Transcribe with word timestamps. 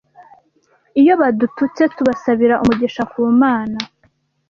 Iyo 1.01 1.13
badututse 1.21 1.83
tubasabira 1.95 2.55
umugisha 2.63 3.01
ku 3.11 3.19
mana 3.41 3.77